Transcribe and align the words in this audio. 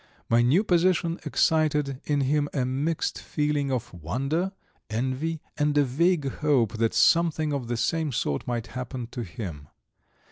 My 0.29 0.41
new 0.41 0.63
position 0.63 1.19
excited 1.25 2.01
in 2.05 2.21
him 2.21 2.49
a 2.55 2.65
mixed 2.65 3.21
feeling 3.21 3.71
of 3.71 3.93
wonder, 3.93 4.51
envy, 4.89 5.41
and 5.57 5.77
a 5.77 5.83
vague 5.83 6.27
hope 6.37 6.79
that 6.79 6.95
something 6.95 7.53
of 7.53 7.67
the 7.67 7.77
same 7.77 8.11
sort 8.11 8.47
might 8.47 8.65
happen 8.73 9.05
to 9.11 9.21
him. 9.21 9.67